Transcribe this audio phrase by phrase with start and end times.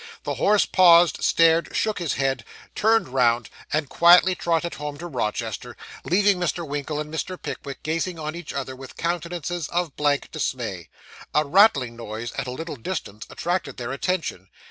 [0.23, 5.77] The horse paused, stared, shook his head, turned round, and quietly trotted home to Rochester,
[6.03, 6.67] leaving Mr.
[6.67, 7.39] Winkle and Mr.
[7.39, 10.89] Pickwick gazing on each other with countenances of blank dismay.
[11.35, 14.49] A rattling noise at a little distance attracted their attention.